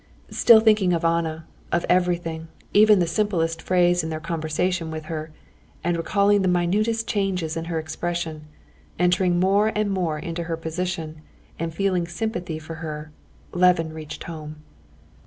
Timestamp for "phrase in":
3.61-4.09